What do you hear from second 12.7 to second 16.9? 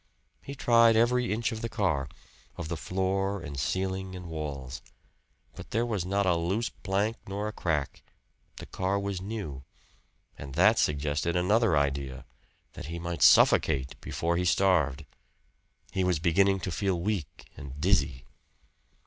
that he might suffocate before he starved. He was beginning to